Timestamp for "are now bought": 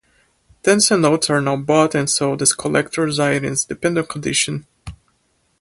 1.29-1.93